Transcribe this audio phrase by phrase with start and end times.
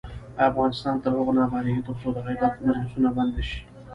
[0.49, 3.59] افغانستان تر هغو نه ابادیږي، ترڅو د غیبت مجلسونه بند نشي.